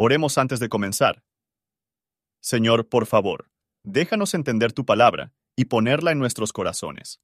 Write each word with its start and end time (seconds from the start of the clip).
Oremos 0.00 0.38
antes 0.38 0.60
de 0.60 0.68
comenzar. 0.68 1.24
Señor, 2.40 2.88
por 2.88 3.06
favor, 3.06 3.50
déjanos 3.82 4.32
entender 4.34 4.72
tu 4.72 4.84
palabra 4.84 5.32
y 5.56 5.64
ponerla 5.64 6.12
en 6.12 6.20
nuestros 6.20 6.52
corazones. 6.52 7.20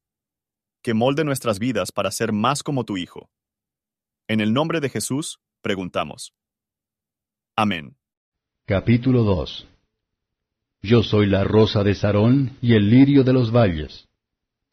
Que 0.83 0.93
molde 0.93 1.23
nuestras 1.23 1.57
vidas 1.57 1.93
para 1.93 2.11
ser 2.11 2.33
más 2.33 2.63
como 2.63 2.83
tu 2.83 2.97
Hijo. 2.97 3.29
En 4.27 4.41
el 4.41 4.51
nombre 4.51 4.81
de 4.81 4.89
Jesús, 4.89 5.39
preguntamos. 5.61 6.33
Amén. 7.55 7.95
Capítulo 8.65 9.23
2 9.23 9.69
Yo 10.81 11.01
soy 11.01 11.27
la 11.27 11.45
rosa 11.45 11.81
de 11.81 11.95
Sarón 11.95 12.57
y 12.61 12.73
el 12.73 12.89
lirio 12.89 13.23
de 13.23 13.31
los 13.31 13.53
valles. 13.53 14.09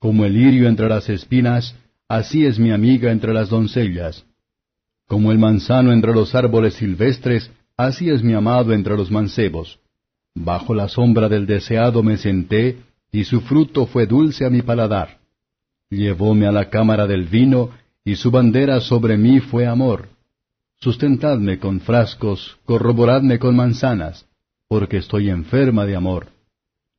Como 0.00 0.24
el 0.24 0.32
lirio 0.32 0.68
entre 0.68 0.88
las 0.88 1.08
espinas, 1.08 1.76
así 2.08 2.46
es 2.46 2.58
mi 2.58 2.72
amiga 2.72 3.12
entre 3.12 3.32
las 3.32 3.48
doncellas. 3.48 4.26
Como 5.06 5.30
el 5.30 5.38
manzano 5.38 5.92
entre 5.92 6.12
los 6.12 6.34
árboles 6.34 6.74
silvestres, 6.74 7.52
así 7.84 8.10
es 8.10 8.22
mi 8.22 8.34
amado 8.34 8.72
entre 8.72 8.96
los 8.96 9.10
mancebos. 9.10 9.78
Bajo 10.34 10.74
la 10.74 10.88
sombra 10.88 11.28
del 11.28 11.46
deseado 11.46 12.02
me 12.02 12.16
senté, 12.16 12.78
y 13.10 13.24
su 13.24 13.40
fruto 13.42 13.86
fue 13.86 14.06
dulce 14.06 14.46
a 14.46 14.50
mi 14.50 14.62
paladar. 14.62 15.18
Llevóme 15.90 16.46
a 16.46 16.52
la 16.52 16.70
cámara 16.70 17.06
del 17.06 17.24
vino, 17.24 17.70
y 18.04 18.16
su 18.16 18.30
bandera 18.30 18.80
sobre 18.80 19.16
mí 19.16 19.40
fue 19.40 19.66
amor. 19.66 20.08
Sustentadme 20.80 21.58
con 21.58 21.80
frascos, 21.80 22.58
corroboradme 22.64 23.38
con 23.38 23.54
manzanas, 23.54 24.26
porque 24.68 24.96
estoy 24.96 25.28
enferma 25.28 25.84
de 25.84 25.94
amor. 25.94 26.28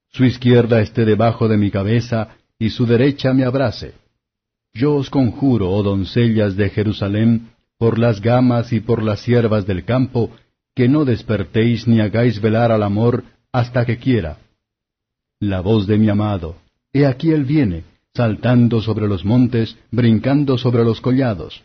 Su 0.09 0.25
izquierda 0.25 0.79
esté 0.79 1.05
debajo 1.05 1.47
de 1.47 1.57
mi 1.57 1.71
cabeza, 1.71 2.38
y 2.59 2.69
su 2.69 2.85
derecha 2.85 3.33
me 3.33 3.43
abrace. 3.43 3.95
Yo 4.73 4.93
os 4.95 5.09
conjuro, 5.09 5.71
oh 5.71 5.83
doncellas 5.83 6.55
de 6.55 6.69
Jerusalén, 6.69 7.49
por 7.77 7.99
las 7.99 8.21
gamas 8.21 8.71
y 8.71 8.79
por 8.79 9.03
las 9.03 9.21
siervas 9.21 9.65
del 9.65 9.83
campo, 9.83 10.31
que 10.75 10.87
no 10.89 11.05
despertéis 11.05 11.87
ni 11.87 11.99
hagáis 11.99 12.41
velar 12.41 12.71
al 12.71 12.83
amor 12.83 13.23
hasta 13.51 13.85
que 13.85 13.97
quiera. 13.97 14.37
La 15.39 15.61
voz 15.61 15.88
de 15.88 15.97
mi 15.97 16.09
amado, 16.09 16.57
he 16.91 17.05
aquí 17.05 17.31
él 17.31 17.43
viene, 17.43 17.83
saltando 18.13 18.81
sobre 18.81 19.07
los 19.07 19.23
montes, 19.25 19.77
brincando 19.91 20.57
sobre 20.57 20.83
los 20.83 21.02
collados. 21.02 21.63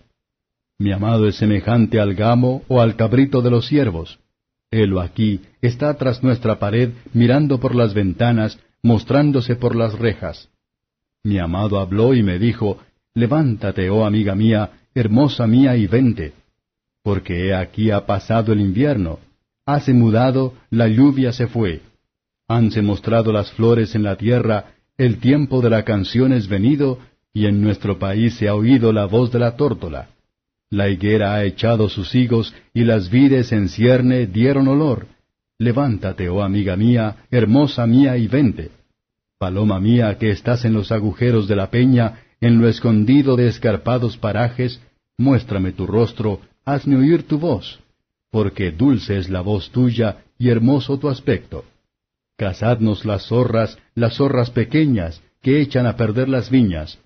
Mi 0.78 0.92
amado 0.92 1.26
es 1.26 1.36
semejante 1.36 2.00
al 2.00 2.14
gamo 2.14 2.62
o 2.68 2.80
al 2.80 2.96
cabrito 2.96 3.42
de 3.42 3.50
los 3.50 3.66
ciervos. 3.66 4.18
Helo 4.70 5.00
aquí, 5.00 5.40
está 5.62 5.94
tras 5.96 6.22
nuestra 6.22 6.58
pared, 6.58 6.90
mirando 7.14 7.58
por 7.58 7.74
las 7.74 7.94
ventanas, 7.94 8.58
mostrándose 8.82 9.56
por 9.56 9.74
las 9.74 9.98
rejas. 9.98 10.50
Mi 11.24 11.38
amado 11.38 11.80
habló 11.80 12.14
y 12.14 12.22
me 12.22 12.38
dijo, 12.38 12.78
Levántate, 13.14 13.90
oh 13.90 14.04
amiga 14.04 14.34
mía, 14.34 14.70
hermosa 14.94 15.46
mía, 15.46 15.76
y 15.76 15.86
vente 15.86 16.34
porque 17.02 17.46
he 17.46 17.54
aquí 17.54 17.90
ha 17.90 18.06
pasado 18.06 18.52
el 18.52 18.60
invierno, 18.60 19.18
hace 19.66 19.92
mudado, 19.92 20.54
la 20.70 20.88
lluvia 20.88 21.32
se 21.32 21.46
fue. 21.46 21.82
Hanse 22.48 22.80
mostrado 22.80 23.32
las 23.32 23.52
flores 23.52 23.94
en 23.94 24.02
la 24.02 24.16
tierra, 24.16 24.72
el 24.96 25.18
tiempo 25.18 25.60
de 25.60 25.70
la 25.70 25.84
canción 25.84 26.32
es 26.32 26.48
venido, 26.48 26.98
y 27.34 27.46
en 27.46 27.60
nuestro 27.60 27.98
país 27.98 28.34
se 28.34 28.48
ha 28.48 28.54
oído 28.54 28.92
la 28.92 29.04
voz 29.04 29.30
de 29.30 29.38
la 29.38 29.56
tórtola. 29.56 30.08
La 30.70 30.88
higuera 30.88 31.34
ha 31.34 31.44
echado 31.44 31.88
sus 31.88 32.14
higos, 32.14 32.54
y 32.74 32.84
las 32.84 33.10
vides 33.10 33.52
en 33.52 33.68
cierne 33.68 34.26
dieron 34.26 34.68
olor. 34.68 35.06
Levántate, 35.58 36.28
oh 36.28 36.42
amiga 36.42 36.76
mía, 36.76 37.16
hermosa 37.30 37.86
mía, 37.86 38.16
y 38.16 38.26
vente. 38.26 38.70
Paloma 39.38 39.80
mía, 39.80 40.16
que 40.18 40.30
estás 40.30 40.64
en 40.64 40.72
los 40.72 40.90
agujeros 40.90 41.46
de 41.46 41.56
la 41.56 41.70
peña, 41.70 42.22
en 42.40 42.58
lo 42.60 42.68
escondido 42.68 43.36
de 43.36 43.48
escarpados 43.48 44.16
parajes, 44.16 44.80
muéstrame 45.16 45.72
tu 45.72 45.86
rostro, 45.86 46.40
hazme 46.68 46.96
oír 46.96 47.22
tu 47.22 47.38
voz, 47.38 47.80
porque 48.30 48.70
dulce 48.70 49.16
es 49.16 49.30
la 49.30 49.40
voz 49.40 49.70
tuya 49.70 50.24
y 50.38 50.50
hermoso 50.50 50.98
tu 50.98 51.08
aspecto. 51.08 51.64
Cazadnos 52.36 53.06
las 53.06 53.26
zorras, 53.28 53.78
las 53.94 54.16
zorras 54.16 54.50
pequeñas, 54.50 55.22
que 55.40 55.62
echan 55.62 55.86
a 55.86 55.96
perder 55.96 56.28
las 56.28 56.50
viñas, 56.50 56.98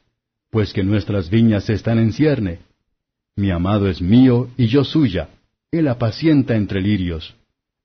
pues 0.51 0.73
que 0.73 0.83
nuestras 0.83 1.31
viñas 1.31 1.71
están 1.71 1.99
en 2.01 2.13
cierne. 2.13 2.59
Mi 3.37 3.51
amado 3.51 3.89
es 3.89 4.03
mío 4.03 4.49
y 4.57 4.67
yo 4.67 4.83
suya, 4.83 5.29
él 5.71 5.87
apacienta 5.87 6.57
entre 6.57 6.81
lirios. 6.81 7.35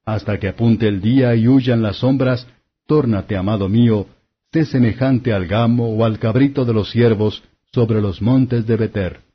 Hasta 0.03 0.39
que 0.39 0.47
apunte 0.47 0.87
el 0.87 0.99
día 0.99 1.35
y 1.35 1.47
huyan 1.47 1.83
las 1.83 1.97
sombras, 1.97 2.47
tórnate, 2.87 3.37
amado 3.37 3.69
mío, 3.69 4.07
sé 4.51 4.65
semejante 4.65 5.31
al 5.31 5.45
gamo 5.45 5.95
o 5.95 6.03
al 6.03 6.17
cabrito 6.17 6.65
de 6.65 6.73
los 6.73 6.89
ciervos 6.89 7.43
sobre 7.71 8.01
los 8.01 8.19
montes 8.21 8.65
de 8.65 8.77
Beter. 8.77 9.26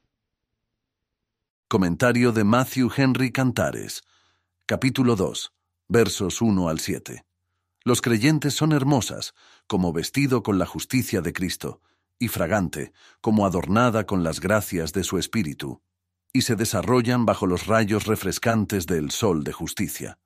Comentario 1.73 2.33
de 2.33 2.45
Matthew 2.45 2.91
Henry 2.95 3.33
Cantares. 3.33 4.03
Capítulo 4.67 5.17
2. 5.17 5.55
Versos 5.89 6.43
1 6.43 6.69
al 6.69 6.81
7. 6.81 7.25
Los 7.83 8.03
creyentes 8.03 8.53
son 8.53 8.73
hermosas, 8.73 9.33
como 9.67 9.91
vestido 9.91 10.43
con 10.43 10.59
la 10.59 10.67
justicia 10.67 11.23
de 11.23 11.33
Cristo, 11.33 11.81
y 12.19 12.29
fragante, 12.29 12.93
como 13.23 13.47
adornada 13.47 14.05
con 14.05 14.23
las 14.23 14.39
gracias 14.41 14.93
de 14.93 15.03
su 15.03 15.17
Espíritu, 15.17 15.81
y 16.31 16.43
se 16.43 16.57
desarrollan 16.57 17.25
bajo 17.25 17.47
los 17.47 17.67
rayos 17.67 18.05
refrescantes 18.05 18.85
del 18.85 19.11
sol 19.11 19.43
de 19.43 19.55
justicia. 19.55 20.19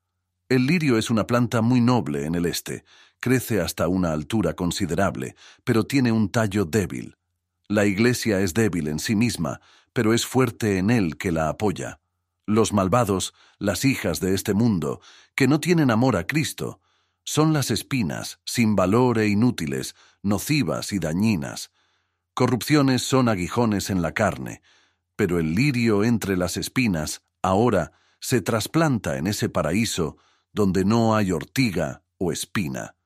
El 0.48 0.66
lirio 0.66 0.98
es 0.98 1.10
una 1.10 1.28
planta 1.28 1.62
muy 1.62 1.80
noble 1.80 2.24
en 2.24 2.34
el 2.34 2.46
este, 2.46 2.84
crece 3.20 3.60
hasta 3.60 3.86
una 3.86 4.10
altura 4.10 4.54
considerable, 4.54 5.36
pero 5.62 5.84
tiene 5.84 6.10
un 6.10 6.28
tallo 6.28 6.64
débil. 6.64 7.16
La 7.68 7.84
iglesia 7.84 8.40
es 8.40 8.52
débil 8.52 8.88
en 8.88 8.98
sí 8.98 9.14
misma, 9.14 9.60
pero 9.96 10.12
es 10.12 10.26
fuerte 10.26 10.76
en 10.76 10.90
él 10.90 11.16
que 11.16 11.32
la 11.32 11.48
apoya. 11.48 12.00
Los 12.44 12.74
malvados, 12.74 13.32
las 13.58 13.86
hijas 13.86 14.20
de 14.20 14.34
este 14.34 14.52
mundo, 14.52 15.00
que 15.34 15.48
no 15.48 15.58
tienen 15.58 15.90
amor 15.90 16.16
a 16.16 16.26
Cristo, 16.26 16.82
son 17.24 17.54
las 17.54 17.70
espinas, 17.70 18.38
sin 18.44 18.76
valor 18.76 19.18
e 19.18 19.28
inútiles, 19.28 19.94
nocivas 20.22 20.92
y 20.92 20.98
dañinas. 20.98 21.70
Corrupciones 22.34 23.04
son 23.04 23.30
aguijones 23.30 23.88
en 23.88 24.02
la 24.02 24.12
carne, 24.12 24.60
pero 25.16 25.38
el 25.38 25.54
lirio 25.54 26.04
entre 26.04 26.36
las 26.36 26.58
espinas, 26.58 27.22
ahora, 27.40 27.92
se 28.20 28.42
trasplanta 28.42 29.16
en 29.16 29.26
ese 29.26 29.48
paraíso 29.48 30.18
donde 30.52 30.84
no 30.84 31.16
hay 31.16 31.32
ortiga 31.32 32.02
o 32.18 32.32
espina. 32.32 32.96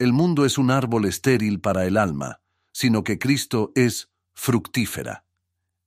El 0.00 0.12
mundo 0.12 0.44
es 0.44 0.58
un 0.58 0.72
árbol 0.72 1.04
estéril 1.04 1.60
para 1.60 1.86
el 1.86 1.96
alma, 1.96 2.40
sino 2.72 3.04
que 3.04 3.20
Cristo 3.20 3.70
es 3.76 4.10
fructífera. 4.34 5.25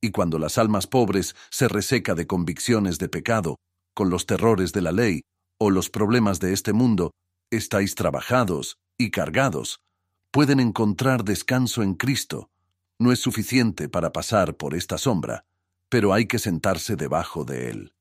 Y 0.02 0.12
cuando 0.12 0.40
las 0.40 0.58
almas 0.58 0.88
pobres 0.88 1.36
se 1.50 1.68
reseca 1.68 2.16
de 2.16 2.26
convicciones 2.26 3.00
de 3.00 3.10
pecado, 3.10 3.58
con 3.94 4.10
los 4.10 4.26
terrores 4.26 4.72
de 4.72 4.82
la 4.82 4.92
ley 4.92 5.22
o 5.60 5.72
los 5.72 5.90
problemas 5.90 6.40
de 6.40 6.54
este 6.54 6.72
mundo, 6.72 7.12
estáis 7.52 7.96
trabajados 7.96 8.78
y 8.98 9.12
cargados, 9.12 9.80
pueden 10.32 10.62
encontrar 10.62 11.26
descanso 11.26 11.84
en 11.84 11.96
Cristo. 11.96 12.50
No 12.98 13.12
es 13.12 13.20
suficiente 13.20 13.90
para 13.90 14.14
pasar 14.14 14.56
por 14.56 14.74
esta 14.74 14.98
sombra, 14.98 15.44
pero 15.90 16.14
hay 16.14 16.28
que 16.28 16.40
sentarse 16.40 16.96
debajo 16.96 17.44
de 17.44 17.70
él. 17.70 17.94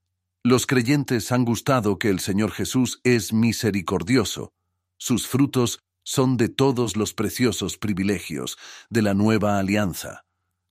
Los 0.45 0.67
creyentes 0.67 1.33
han 1.33 1.45
gustado 1.45 1.99
que 1.99 2.11
el 2.11 2.21
Señor 2.21 2.53
Jesús 2.53 3.01
es 3.03 3.33
misericordioso. 3.33 4.53
Sus 4.99 5.27
frutos 5.27 5.81
son 6.05 6.37
de 6.37 6.49
todos 6.49 6.97
los 6.97 7.13
preciosos 7.13 7.77
privilegios 7.77 8.57
de 8.89 9.03
la 9.03 9.15
nueva 9.15 9.59
alianza 9.59 10.28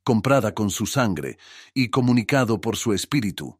comprada 0.08 0.54
con 0.54 0.70
su 0.70 0.86
sangre 0.86 1.38
y 1.74 1.90
comunicado 1.90 2.62
por 2.62 2.78
su 2.78 2.94
espíritu. 2.94 3.60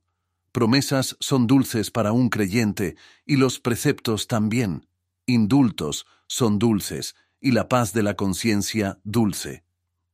Promesas 0.54 1.18
son 1.20 1.46
dulces 1.46 1.92
para 1.92 2.14
un 2.14 2.30
creyente 2.30 2.96
y 3.26 3.36
los 3.36 3.60
preceptos 3.60 4.28
también. 4.28 4.88
Indultos 5.26 6.06
son 6.26 6.58
dulces 6.58 7.16
y 7.42 7.52
la 7.52 7.68
paz 7.68 7.92
de 7.92 8.02
la 8.02 8.16
conciencia 8.16 8.98
dulce. 9.04 9.66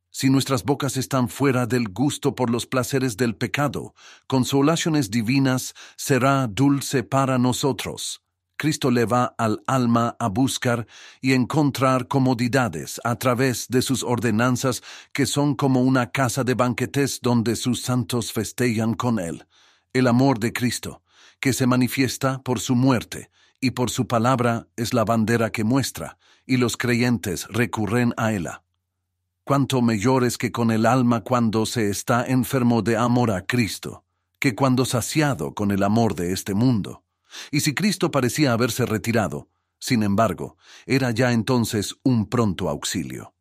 Si 0.09 0.31
nuestras 0.31 0.63
bocas 0.63 0.97
están 0.97 1.29
fuera 1.29 1.67
del 1.67 1.89
gusto 1.89 2.33
por 2.33 2.49
los 2.49 2.65
placeres 2.65 3.15
del 3.15 3.35
pecado, 3.35 3.93
consolaciones 4.25 5.11
divinas 5.11 5.75
será 5.97 6.47
dulce 6.47 7.03
para 7.03 7.37
nosotros. 7.37 8.23
Cristo 8.57 8.91
le 8.91 9.05
va 9.05 9.35
al 9.37 9.61
alma 9.67 10.15
a 10.19 10.27
buscar 10.27 10.87
y 11.21 11.33
encontrar 11.33 12.07
comodidades 12.07 13.01
a 13.03 13.15
través 13.15 13.67
de 13.67 13.81
sus 13.81 14.03
ordenanzas 14.03 14.81
que 15.11 15.25
son 15.25 15.55
como 15.55 15.81
una 15.81 16.11
casa 16.11 16.43
de 16.43 16.53
banquetes 16.53 17.19
donde 17.21 17.55
sus 17.55 17.81
santos 17.81 18.31
festejan 18.31 18.93
con 18.93 19.19
él. 19.19 19.45
El 19.91 20.07
amor 20.07 20.39
de 20.39 20.53
Cristo, 20.53 21.01
que 21.39 21.53
se 21.53 21.67
manifiesta 21.67 22.41
por 22.41 22.59
su 22.59 22.75
muerte 22.75 23.29
y 23.59 23.71
por 23.71 23.89
su 23.89 24.07
palabra 24.07 24.67
es 24.75 24.93
la 24.93 25.05
bandera 25.05 25.51
que 25.51 25.63
muestra, 25.63 26.17
y 26.45 26.57
los 26.57 26.77
creyentes 26.77 27.47
recurren 27.49 28.13
a 28.17 28.33
ella. 28.33 28.63
Cuánto 29.45 29.81
mayor 29.81 30.23
es 30.23 30.37
que 30.37 30.51
con 30.51 30.71
el 30.71 30.85
alma 30.85 31.21
cuando 31.21 31.65
se 31.65 31.89
está 31.89 32.25
enfermo 32.25 32.81
de 32.81 32.97
amor 32.97 33.31
a 33.31 33.45
Cristo, 33.45 34.05
que 34.39 34.55
cuando 34.55 34.85
saciado 34.85 35.53
con 35.53 35.71
el 35.71 35.83
amor 35.83 36.15
de 36.15 36.33
este 36.33 36.53
mundo. 36.53 37.03
Y 37.51 37.61
si 37.61 37.73
Cristo 37.73 38.11
parecía 38.11 38.53
haberse 38.53 38.85
retirado, 38.85 39.49
sin 39.79 40.03
embargo, 40.03 40.57
era 40.85 41.11
ya 41.11 41.33
entonces 41.33 41.95
un 42.03 42.29
pronto 42.29 42.69
auxilio. 42.69 43.33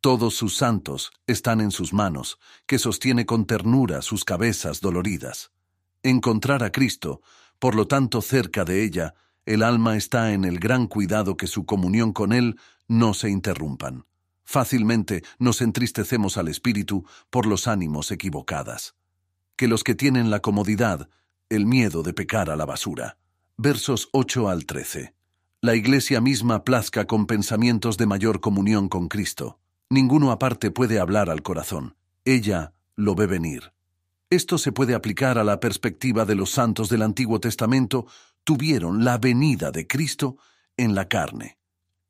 Todos 0.00 0.34
sus 0.34 0.56
santos 0.56 1.12
están 1.26 1.60
en 1.60 1.70
sus 1.70 1.92
manos, 1.92 2.38
que 2.66 2.78
sostiene 2.78 3.26
con 3.26 3.46
ternura 3.46 4.02
sus 4.02 4.24
cabezas 4.24 4.80
doloridas. 4.80 5.52
Encontrar 6.02 6.62
a 6.62 6.70
Cristo 6.70 7.20
Por 7.58 7.74
lo 7.74 7.88
tanto, 7.88 8.22
cerca 8.22 8.64
de 8.64 8.84
ella, 8.84 9.14
el 9.44 9.62
alma 9.62 9.96
está 9.96 10.32
en 10.32 10.44
el 10.44 10.60
gran 10.60 10.86
cuidado 10.86 11.36
que 11.36 11.46
su 11.46 11.64
comunión 11.64 12.12
con 12.12 12.32
Él 12.32 12.58
no 12.86 13.14
se 13.14 13.30
interrumpan. 13.30 14.04
Fácilmente 14.44 15.22
nos 15.38 15.60
entristecemos 15.60 16.38
al 16.38 16.48
espíritu 16.48 17.04
por 17.30 17.46
los 17.46 17.66
ánimos 17.66 18.10
equivocadas. 18.10 18.94
Que 19.56 19.68
los 19.68 19.84
que 19.84 19.94
tienen 19.94 20.30
la 20.30 20.40
comodidad, 20.40 21.08
el 21.50 21.66
miedo 21.66 22.02
de 22.02 22.12
pecar 22.12 22.50
a 22.50 22.56
la 22.56 22.66
basura. 22.66 23.16
Versos 23.56 24.10
8 24.12 24.48
al 24.48 24.66
13. 24.66 25.14
La 25.62 25.74
Iglesia 25.74 26.20
misma 26.20 26.62
plazca 26.62 27.06
con 27.06 27.26
pensamientos 27.26 27.96
de 27.96 28.06
mayor 28.06 28.40
comunión 28.40 28.88
con 28.88 29.08
Cristo. 29.08 29.58
Ninguno 29.88 30.30
aparte 30.30 30.70
puede 30.70 31.00
hablar 31.00 31.30
al 31.30 31.42
corazón. 31.42 31.96
Ella 32.24 32.74
lo 32.96 33.14
ve 33.14 33.26
venir. 33.26 33.72
Esto 34.30 34.58
se 34.58 34.72
puede 34.72 34.94
aplicar 34.94 35.38
a 35.38 35.44
la 35.44 35.58
perspectiva 35.58 36.26
de 36.26 36.34
los 36.34 36.50
santos 36.50 36.90
del 36.90 37.00
Antiguo 37.00 37.40
Testamento, 37.40 38.06
tuvieron 38.44 39.02
la 39.02 39.16
venida 39.16 39.70
de 39.70 39.86
Cristo 39.86 40.36
en 40.76 40.94
la 40.94 41.08
carne. 41.08 41.58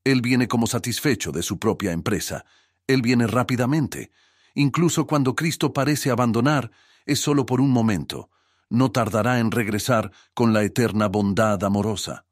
Él 0.02 0.20
viene 0.20 0.48
como 0.48 0.66
satisfecho 0.66 1.30
de 1.30 1.42
su 1.42 1.60
propia 1.60 1.92
empresa. 1.92 2.44
Él 2.88 3.02
viene 3.02 3.28
rápidamente. 3.28 4.10
Incluso 4.54 5.06
cuando 5.06 5.36
Cristo 5.36 5.72
parece 5.72 6.10
abandonar, 6.10 6.72
es 7.06 7.20
solo 7.20 7.46
por 7.46 7.60
un 7.60 7.70
momento. 7.70 8.30
No 8.70 8.90
tardará 8.90 9.38
en 9.38 9.50
regresar 9.50 10.12
con 10.34 10.52
la 10.52 10.62
eterna 10.62 11.08
bondad 11.08 11.62
amorosa. 11.64 12.26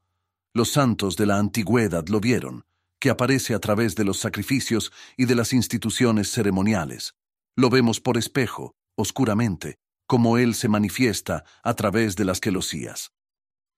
Los 0.53 0.71
santos 0.71 1.17
de 1.17 1.27
la 1.27 1.39
antigüedad 1.39 2.07
lo 2.09 2.21
vieron, 2.21 2.65
que 2.99 3.11
aparece 3.11 3.55
a 3.55 3.59
través 3.59 3.95
de 3.95 4.05
los 4.05 4.19
sacrificios 4.19 4.93
y 5.17 5.27
de 5.27 5.35
las 5.35 5.53
instituciones 5.53 6.31
ceremoniales. 6.31 7.15
Lo 7.57 7.71
vemos 7.71 8.01
por 8.01 8.19
espejo, 8.19 8.75
oscuramente, 8.97 9.77
como 10.07 10.39
Él 10.39 10.55
se 10.55 10.69
manifiesta 10.69 11.45
a 11.63 11.75
través 11.75 12.17
de 12.17 12.25
las 12.25 12.41
quelosías. 12.41 13.13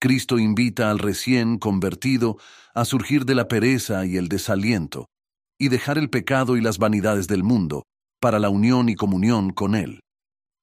Cristo 0.00 0.38
invita 0.38 0.90
al 0.90 0.98
recién 0.98 1.58
convertido 1.58 2.38
a 2.74 2.84
surgir 2.84 3.24
de 3.24 3.34
la 3.34 3.48
pereza 3.48 4.06
y 4.06 4.16
el 4.16 4.28
desaliento, 4.28 5.06
y 5.58 5.68
dejar 5.68 5.98
el 5.98 6.10
pecado 6.10 6.56
y 6.56 6.60
las 6.60 6.78
vanidades 6.78 7.26
del 7.26 7.42
mundo, 7.42 7.84
para 8.20 8.38
la 8.38 8.48
unión 8.48 8.88
y 8.88 8.94
comunión 8.94 9.50
con 9.52 9.74
Él. 9.74 10.00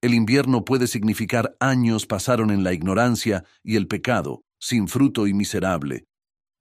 El 0.01 0.13
invierno 0.13 0.65
puede 0.65 0.87
significar 0.87 1.55
años 1.59 2.05
pasaron 2.05 2.51
en 2.51 2.63
la 2.63 2.73
ignorancia 2.73 3.43
y 3.63 3.75
el 3.75 3.87
pecado, 3.87 4.43
sin 4.59 4.87
fruto 4.87 5.27
y 5.27 5.33
miserable, 5.33 6.05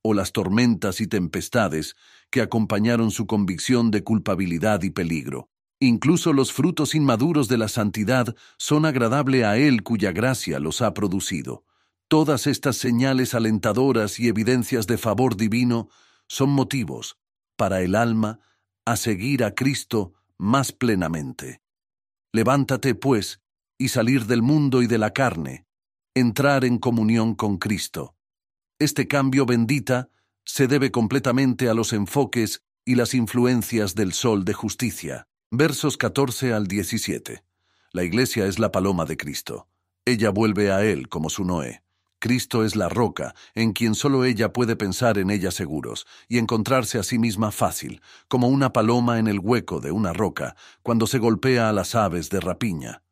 o 0.03 0.15
las 0.15 0.33
tormentas 0.33 1.01
y 1.01 1.07
tempestades 1.07 1.97
que 2.31 2.41
acompañaron 2.41 3.11
su 3.11 3.27
convicción 3.27 3.91
de 3.91 4.05
culpabilidad 4.05 4.83
y 4.83 4.91
peligro. 4.91 5.49
Incluso 5.81 6.33
los 6.33 6.53
frutos 6.53 6.95
inmaduros 6.95 7.49
de 7.49 7.59
la 7.59 7.69
santidad 7.69 8.35
son 8.59 8.87
agradable 8.87 9.45
a 9.45 9.59
Él 9.59 9.83
cuya 9.83 10.13
gracia 10.13 10.61
los 10.61 10.81
ha 10.83 10.95
producido. 10.95 11.65
Todas 12.09 12.47
estas 12.47 12.77
señales 12.77 13.35
alentadoras 13.35 14.21
y 14.21 14.29
evidencias 14.29 14.87
de 14.87 14.99
favor 14.99 15.37
divino 15.37 15.89
son 16.29 16.51
motivos 16.51 17.19
para 17.57 17.83
el 17.83 17.95
alma 17.95 18.41
a 18.85 18.97
seguir 18.97 19.45
a 19.45 19.55
Cristo 19.55 20.13
más 20.39 20.73
plenamente. 20.73 21.64
Levántate, 22.35 22.97
pues, 22.97 23.41
y 23.79 23.91
salir 23.91 24.27
del 24.27 24.43
mundo 24.43 24.83
y 24.83 24.89
de 24.89 24.99
la 24.99 25.13
carne, 25.13 25.67
entrar 26.17 26.65
en 26.65 26.79
comunión 26.79 27.37
con 27.37 27.59
Cristo. 27.59 28.17
Este 28.81 29.07
cambio 29.07 29.47
bendita 29.47 30.09
se 30.45 30.67
debe 30.67 30.91
completamente 30.91 31.69
a 31.69 31.75
los 31.75 31.93
enfoques 31.93 32.65
y 32.85 32.97
las 32.97 33.15
influencias 33.15 33.95
del 33.95 34.13
sol 34.13 34.45
de 34.45 34.53
justicia. 34.53 35.29
Versos 35.53 35.97
14 35.97 36.53
al 36.53 36.67
17. 36.67 37.45
La 37.93 38.03
iglesia 38.03 38.47
es 38.47 38.59
la 38.59 38.73
paloma 38.73 39.05
de 39.05 39.17
Cristo. 39.17 39.69
Ella 40.05 40.31
vuelve 40.31 40.73
a 40.73 40.83
Él 40.85 41.09
como 41.09 41.31
su 41.31 41.45
Noé. 41.45 41.84
Cristo 42.19 42.65
es 42.65 42.75
la 42.75 42.89
roca, 42.89 43.35
en 43.55 43.73
quien 43.73 43.95
solo 43.95 44.25
ella 44.25 44.53
puede 44.53 44.77
pensar 44.77 45.19
en 45.19 45.31
ella 45.31 45.51
seguros 45.51 46.07
y 46.29 46.39
encontrarse 46.39 46.99
a 46.99 47.03
sí 47.03 47.19
misma 47.19 47.51
fácil, 47.51 48.01
como 48.29 48.49
una 48.49 48.73
paloma 48.73 49.19
en 49.19 49.29
el 49.29 49.41
hueco 49.41 49.81
de 49.81 49.93
una 49.93 50.13
roca, 50.13 50.57
cuando 50.83 51.07
se 51.07 51.19
golpea 51.19 51.69
a 51.69 51.73
las 51.73 51.95
aves 51.95 52.31
de 52.31 52.41
rapiña. 52.41 53.03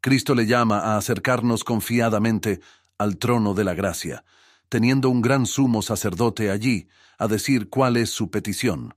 Cristo 0.00 0.34
le 0.34 0.46
llama 0.46 0.78
a 0.80 0.96
acercarnos 0.96 1.64
confiadamente 1.64 2.60
al 2.98 3.16
trono 3.16 3.54
de 3.54 3.64
la 3.64 3.74
gracia, 3.74 4.24
teniendo 4.68 5.08
un 5.08 5.22
gran 5.22 5.46
sumo 5.46 5.82
sacerdote 5.82 6.50
allí, 6.50 6.88
a 7.18 7.26
decir 7.26 7.68
cuál 7.68 7.96
es 7.96 8.10
su 8.10 8.30
petición. 8.30 8.94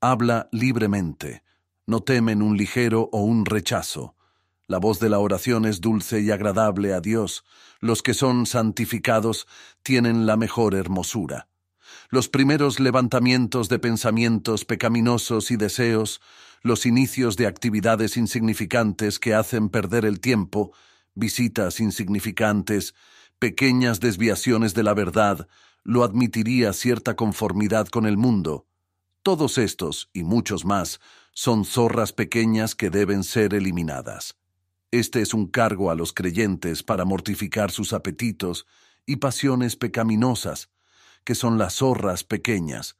Habla 0.00 0.48
libremente, 0.52 1.42
no 1.86 2.00
temen 2.00 2.40
un 2.42 2.56
ligero 2.56 3.08
o 3.12 3.22
un 3.22 3.44
rechazo. 3.44 4.14
La 4.70 4.76
voz 4.76 5.00
de 5.00 5.08
la 5.08 5.18
oración 5.18 5.64
es 5.64 5.80
dulce 5.80 6.20
y 6.20 6.30
agradable 6.30 6.92
a 6.92 7.00
Dios. 7.00 7.42
Los 7.80 8.02
que 8.02 8.12
son 8.12 8.44
santificados 8.44 9.46
tienen 9.82 10.26
la 10.26 10.36
mejor 10.36 10.74
hermosura. 10.74 11.48
Los 12.10 12.28
primeros 12.28 12.78
levantamientos 12.78 13.70
de 13.70 13.78
pensamientos 13.78 14.66
pecaminosos 14.66 15.50
y 15.50 15.56
deseos, 15.56 16.20
los 16.60 16.84
inicios 16.84 17.38
de 17.38 17.46
actividades 17.46 18.18
insignificantes 18.18 19.18
que 19.18 19.32
hacen 19.32 19.70
perder 19.70 20.04
el 20.04 20.20
tiempo, 20.20 20.74
visitas 21.14 21.80
insignificantes, 21.80 22.94
pequeñas 23.38 24.00
desviaciones 24.00 24.74
de 24.74 24.82
la 24.82 24.92
verdad, 24.92 25.48
lo 25.82 26.04
admitiría 26.04 26.74
cierta 26.74 27.16
conformidad 27.16 27.88
con 27.88 28.04
el 28.04 28.18
mundo. 28.18 28.66
Todos 29.22 29.56
estos, 29.56 30.10
y 30.12 30.24
muchos 30.24 30.66
más, 30.66 31.00
son 31.32 31.64
zorras 31.64 32.12
pequeñas 32.12 32.74
que 32.74 32.90
deben 32.90 33.24
ser 33.24 33.54
eliminadas. 33.54 34.37
Este 34.90 35.20
es 35.20 35.34
un 35.34 35.48
cargo 35.48 35.90
a 35.90 35.94
los 35.94 36.14
creyentes 36.14 36.82
para 36.82 37.04
mortificar 37.04 37.70
sus 37.70 37.92
apetitos 37.92 38.66
y 39.04 39.16
pasiones 39.16 39.76
pecaminosas, 39.76 40.70
que 41.24 41.34
son 41.34 41.58
las 41.58 41.74
zorras 41.74 42.24
pequeñas, 42.24 42.96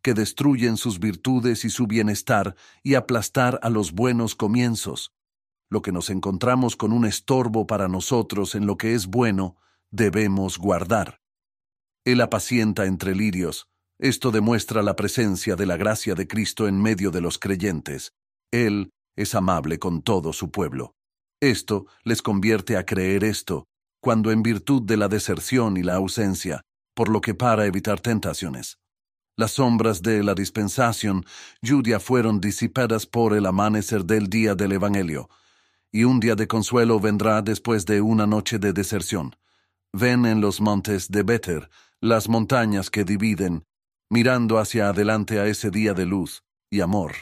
que 0.00 0.14
destruyen 0.14 0.76
sus 0.76 1.00
virtudes 1.00 1.64
y 1.64 1.70
su 1.70 1.88
bienestar 1.88 2.54
y 2.84 2.94
aplastar 2.94 3.58
a 3.62 3.70
los 3.70 3.92
buenos 3.92 4.36
comienzos. 4.36 5.12
Lo 5.68 5.82
que 5.82 5.90
nos 5.90 6.08
encontramos 6.08 6.76
con 6.76 6.92
un 6.92 7.04
estorbo 7.04 7.66
para 7.66 7.88
nosotros 7.88 8.54
en 8.54 8.66
lo 8.66 8.76
que 8.76 8.94
es 8.94 9.06
bueno, 9.08 9.56
debemos 9.90 10.56
guardar. 10.58 11.20
Él 12.04 12.20
apacienta 12.20 12.84
entre 12.84 13.16
lirios, 13.16 13.66
esto 13.98 14.30
demuestra 14.30 14.82
la 14.82 14.94
presencia 14.94 15.56
de 15.56 15.66
la 15.66 15.76
gracia 15.76 16.14
de 16.14 16.28
Cristo 16.28 16.68
en 16.68 16.80
medio 16.80 17.10
de 17.10 17.20
los 17.20 17.38
creyentes. 17.38 18.12
Él 18.52 18.92
es 19.16 19.34
amable 19.34 19.80
con 19.80 20.02
todo 20.02 20.32
su 20.32 20.50
pueblo. 20.52 20.94
Esto 21.50 21.86
les 22.04 22.22
convierte 22.22 22.78
a 22.78 22.86
creer 22.86 23.22
esto, 23.22 23.66
cuando 24.00 24.30
en 24.30 24.42
virtud 24.42 24.80
de 24.80 24.96
la 24.96 25.08
deserción 25.08 25.76
y 25.76 25.82
la 25.82 25.96
ausencia, 25.96 26.62
por 26.94 27.10
lo 27.10 27.20
que 27.20 27.34
para 27.34 27.66
evitar 27.66 28.00
tentaciones. 28.00 28.78
Las 29.36 29.52
sombras 29.52 30.00
de 30.00 30.22
la 30.22 30.34
dispensación 30.34 31.22
Judia 31.62 32.00
fueron 32.00 32.40
disipadas 32.40 33.04
por 33.04 33.34
el 33.34 33.44
amanecer 33.44 34.06
del 34.06 34.30
día 34.30 34.54
del 34.54 34.72
Evangelio, 34.72 35.28
y 35.92 36.04
un 36.04 36.18
día 36.18 36.34
de 36.34 36.46
consuelo 36.46 36.98
vendrá 36.98 37.42
después 37.42 37.84
de 37.84 38.00
una 38.00 38.26
noche 38.26 38.58
de 38.58 38.72
deserción. 38.72 39.36
Ven 39.92 40.24
en 40.24 40.40
los 40.40 40.62
montes 40.62 41.10
de 41.10 41.24
Beter 41.24 41.68
las 42.00 42.26
montañas 42.26 42.88
que 42.88 43.04
dividen 43.04 43.64
mirando 44.08 44.58
hacia 44.58 44.88
adelante 44.88 45.40
a 45.40 45.46
ese 45.46 45.70
día 45.70 45.92
de 45.92 46.06
luz 46.06 46.42
y 46.70 46.80
amor. 46.80 47.12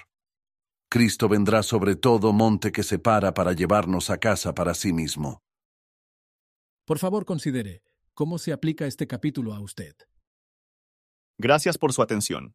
Cristo 0.92 1.26
vendrá 1.26 1.62
sobre 1.62 1.96
todo 1.96 2.34
monte 2.34 2.70
que 2.70 2.82
se 2.82 2.98
para 2.98 3.32
para 3.32 3.54
llevarnos 3.54 4.10
a 4.10 4.18
casa 4.18 4.54
para 4.54 4.74
sí 4.74 4.92
mismo. 4.92 5.42
Por 6.84 6.98
favor, 6.98 7.24
considere 7.24 7.82
cómo 8.12 8.36
se 8.36 8.52
aplica 8.52 8.86
este 8.86 9.06
capítulo 9.06 9.54
a 9.54 9.60
usted. 9.60 9.96
Gracias 11.38 11.78
por 11.78 11.94
su 11.94 12.02
atención. 12.02 12.54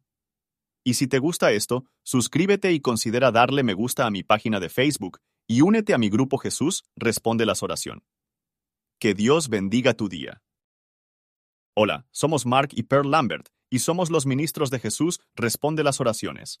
Y 0.84 0.94
si 0.94 1.08
te 1.08 1.18
gusta 1.18 1.50
esto, 1.50 1.86
suscríbete 2.04 2.70
y 2.70 2.78
considera 2.78 3.32
darle 3.32 3.64
me 3.64 3.74
gusta 3.74 4.06
a 4.06 4.10
mi 4.12 4.22
página 4.22 4.60
de 4.60 4.68
Facebook 4.68 5.18
y 5.48 5.62
únete 5.62 5.92
a 5.92 5.98
mi 5.98 6.08
grupo 6.08 6.38
Jesús 6.38 6.84
Responde 6.94 7.44
las 7.44 7.64
Oración. 7.64 8.04
Que 9.00 9.14
Dios 9.14 9.48
bendiga 9.48 9.94
tu 9.94 10.08
día. 10.08 10.44
Hola, 11.74 12.06
somos 12.12 12.46
Mark 12.46 12.68
y 12.70 12.84
Pearl 12.84 13.10
Lambert 13.10 13.48
y 13.68 13.80
somos 13.80 14.10
los 14.10 14.26
ministros 14.26 14.70
de 14.70 14.78
Jesús, 14.78 15.18
responde 15.34 15.82
las 15.82 16.00
oraciones. 16.00 16.60